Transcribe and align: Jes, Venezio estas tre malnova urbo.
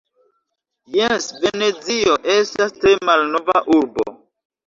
Jes, 0.95 1.27
Venezio 1.43 2.15
estas 2.37 2.75
tre 2.79 2.95
malnova 3.11 3.57
urbo. 3.77 4.09